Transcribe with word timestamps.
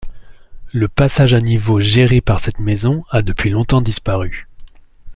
Le 0.73 0.87
passage 0.87 1.35
à 1.35 1.37
niveau 1.37 1.79
géré 1.79 2.21
par 2.21 2.39
cette 2.39 2.57
maison 2.57 3.05
a 3.11 3.21
depuis 3.21 3.51
longtemps 3.51 3.81
disparu. 3.81 4.47